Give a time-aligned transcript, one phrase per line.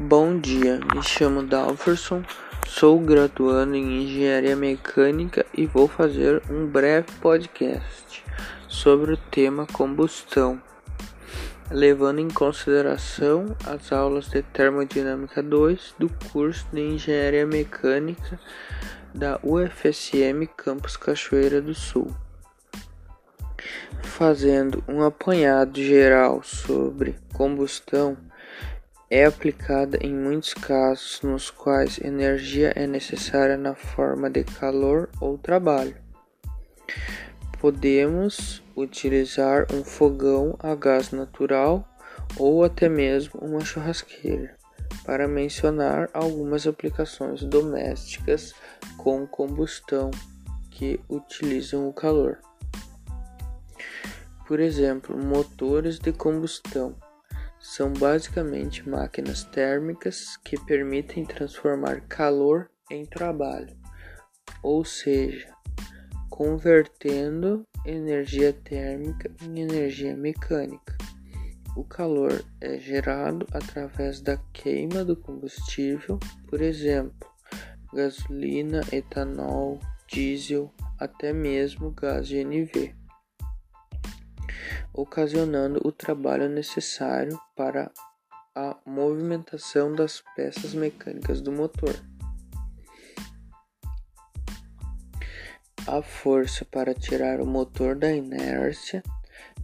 [0.00, 2.22] Bom dia, me chamo Dalferson,
[2.68, 8.22] sou graduando em Engenharia Mecânica e vou fazer um breve podcast
[8.68, 10.62] sobre o tema combustão,
[11.68, 18.38] levando em consideração as aulas de Termodinâmica 2 do curso de Engenharia Mecânica
[19.12, 22.14] da UFSM Campus Cachoeira do Sul.
[24.04, 28.16] Fazendo um apanhado geral sobre combustão,
[29.10, 35.38] é aplicada em muitos casos nos quais energia é necessária na forma de calor ou
[35.38, 35.96] trabalho.
[37.58, 41.88] Podemos utilizar um fogão a gás natural
[42.36, 44.54] ou até mesmo uma churrasqueira,
[45.04, 48.54] para mencionar algumas aplicações domésticas
[48.98, 50.10] com combustão
[50.70, 52.38] que utilizam o calor.
[54.46, 56.94] Por exemplo, motores de combustão
[57.60, 63.76] são basicamente máquinas térmicas que permitem transformar calor em trabalho,
[64.62, 65.52] ou seja,
[66.30, 70.96] convertendo energia térmica em energia mecânica.
[71.76, 77.28] O calor é gerado através da queima do combustível, por exemplo,
[77.92, 82.97] gasolina, etanol, diesel, até mesmo gás GNV
[84.92, 87.90] ocasionando o trabalho necessário para
[88.54, 91.94] a movimentação das peças mecânicas do motor.
[95.86, 99.02] A força para tirar o motor da inércia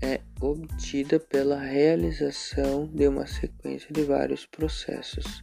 [0.00, 5.42] é obtida pela realização de uma sequência de vários processos,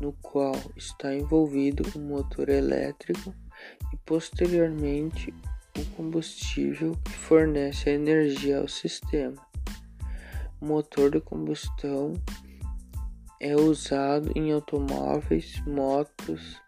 [0.00, 3.34] no qual está envolvido o motor elétrico
[3.92, 5.32] e posteriormente
[5.78, 9.40] o combustível que fornece a energia ao sistema.
[10.60, 12.14] O motor de combustão
[13.40, 16.60] é usado em automóveis, motos,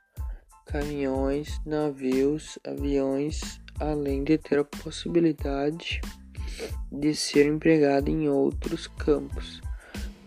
[0.67, 6.01] caminhões, navios, aviões, além de ter a possibilidade
[6.91, 9.61] de ser empregado em outros campos,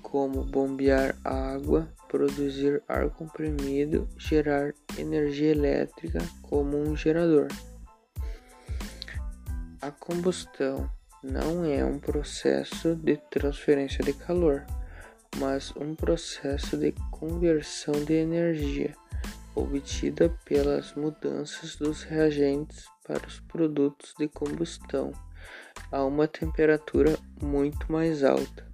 [0.02, 7.48] como bombear água, produzir ar comprimido, gerar energia elétrica como um gerador.
[9.86, 10.90] A combustão
[11.22, 14.66] não é um processo de transferência de calor,
[15.38, 18.96] mas um processo de conversão de energia
[19.54, 25.12] obtida pelas mudanças dos reagentes para os produtos de combustão
[25.92, 28.68] a uma temperatura muito mais alta.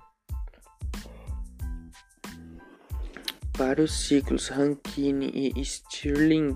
[3.51, 6.55] Para os ciclos Rankine e Stirling,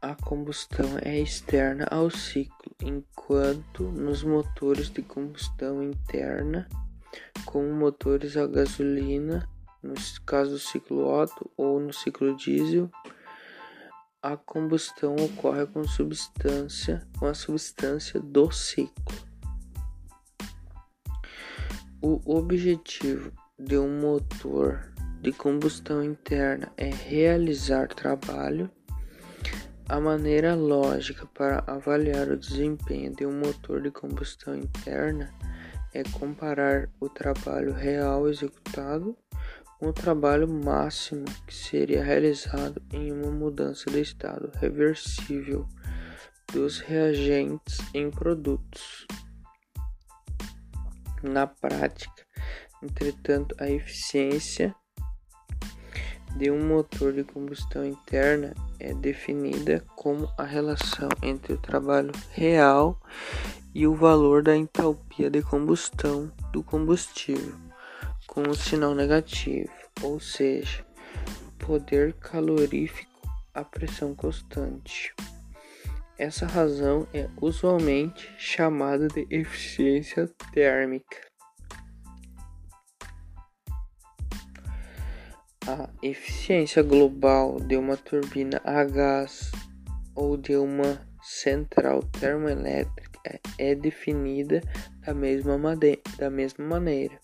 [0.00, 6.68] a combustão é externa ao ciclo, enquanto nos motores de combustão interna,
[7.44, 9.48] como motores a gasolina,
[9.82, 9.94] no
[10.24, 12.90] caso do ciclo Otto ou no ciclo diesel,
[14.22, 19.16] a combustão ocorre com substância, com a substância do ciclo.
[22.00, 28.70] O objetivo de um motor de combustão interna é realizar trabalho
[29.88, 35.32] a maneira lógica para avaliar o desempenho de um motor de combustão interna
[35.94, 39.16] é comparar o trabalho real executado
[39.78, 45.66] com o trabalho máximo que seria realizado em uma mudança de estado reversível
[46.52, 49.06] dos reagentes em produtos.
[51.22, 52.26] Na prática,
[52.82, 54.74] entretanto, a eficiência
[56.36, 63.00] de um motor de combustão interna é definida como a relação entre o trabalho real
[63.74, 67.54] e o valor da entalpia de combustão do combustível,
[68.26, 69.70] com um sinal negativo,
[70.02, 70.84] ou seja,
[71.58, 73.08] poder calorífico
[73.54, 75.14] a pressão constante.
[76.16, 81.27] Essa razão é usualmente chamada de eficiência térmica.
[85.70, 89.52] A eficiência global de uma turbina a gás
[90.14, 94.62] ou de uma central termoelétrica é definida
[95.04, 95.58] da mesma,
[96.16, 97.20] da mesma maneira.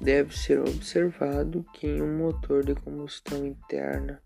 [0.00, 4.18] Deve ser observado que em um motor de combustão interna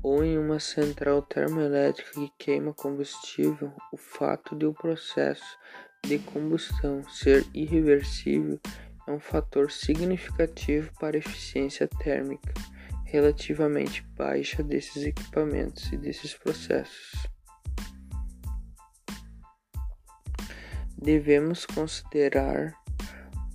[0.00, 5.58] ou em uma central termoelétrica que queima combustível, o fato de o processo
[6.06, 8.60] de combustão ser irreversível
[9.06, 12.52] é um fator significativo para a eficiência térmica
[13.04, 17.26] relativamente baixa desses equipamentos e desses processos.
[20.96, 22.72] Devemos considerar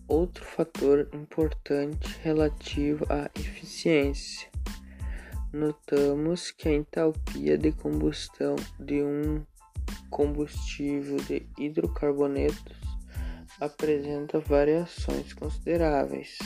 [0.07, 4.47] outro fator importante relativo à eficiência.
[5.51, 9.43] Notamos que a entalpia de combustão de um
[10.11, 12.76] combustível de hidrocarbonetos
[13.59, 16.37] apresenta variações consideráveis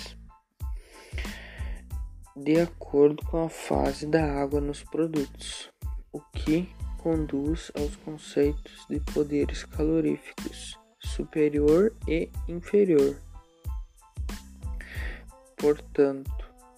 [2.35, 5.69] de acordo com a fase da água nos produtos,
[6.11, 13.17] o que conduz aos conceitos de poderes caloríficos superior e inferior.
[15.57, 16.31] Portanto,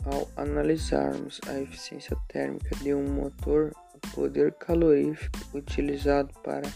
[0.06, 6.68] ao analisarmos a eficiência térmica de um motor, o poder calorífico utilizado para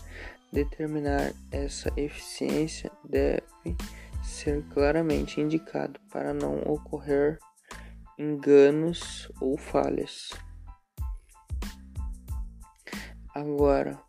[0.58, 3.44] determinar essa eficiência deve
[4.24, 7.38] ser claramente indicado para não ocorrer
[8.18, 10.32] enganos ou falhas.
[13.36, 14.00] Agora,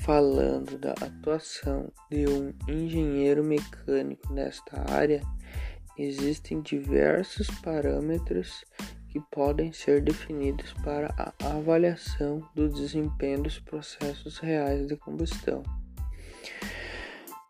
[0.00, 5.20] falando da atuação de um engenheiro mecânico nesta área,
[5.98, 8.64] existem diversos parâmetros
[9.10, 15.62] que podem ser definidos para a avaliação do desempenho dos processos reais de combustão.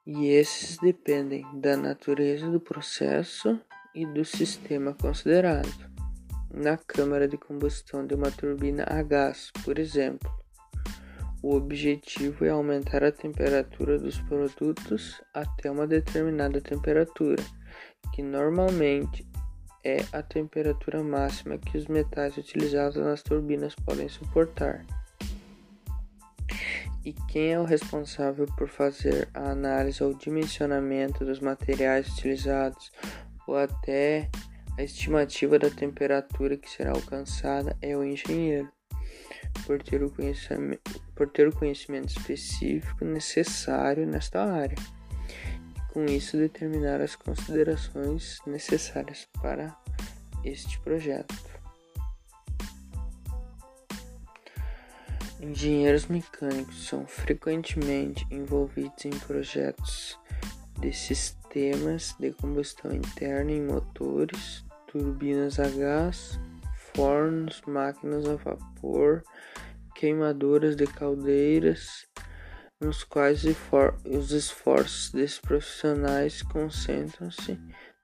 [0.06, 3.60] E esses dependem da natureza do processo
[3.94, 5.90] e do sistema considerado.
[6.52, 10.28] Na câmara de combustão de uma turbina a gás, por exemplo,
[11.42, 17.42] o objetivo é aumentar a temperatura dos produtos até uma determinada temperatura,
[18.12, 19.26] que normalmente
[19.84, 24.84] é a temperatura máxima que os metais utilizados nas turbinas podem suportar.
[27.04, 32.92] E quem é o responsável por fazer a análise ou dimensionamento dos materiais utilizados
[33.46, 34.28] ou até
[34.78, 38.70] a estimativa da temperatura que será alcançada é o engenheiro
[39.66, 44.76] por ter o conhecimento, por ter o conhecimento específico necessário nesta área
[45.76, 49.76] e com isso determinar as considerações necessárias para
[50.44, 51.59] este projeto.
[55.42, 60.18] Engenheiros mecânicos são frequentemente envolvidos em projetos
[60.78, 66.38] de sistemas de combustão interna em motores, turbinas a gás,
[66.94, 69.22] fornos, máquinas a vapor,
[69.94, 72.06] queimadoras de caldeiras,
[72.78, 73.42] nos quais
[74.04, 77.58] os esforços desses profissionais concentram-se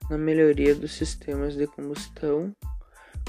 [0.09, 2.51] na melhoria dos sistemas de combustão,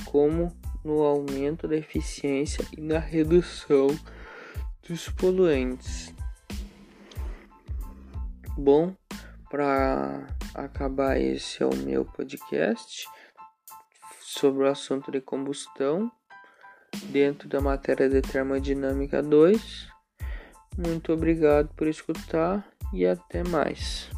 [0.06, 0.56] como
[0.88, 3.88] no aumento da eficiência e na redução
[4.88, 6.14] dos poluentes.
[8.56, 8.96] Bom,
[9.50, 13.06] para acabar, esse é o meu podcast
[14.18, 16.10] sobre o assunto de combustão
[17.10, 19.88] dentro da matéria de termodinâmica 2.
[20.78, 24.10] Muito obrigado por escutar e até mais.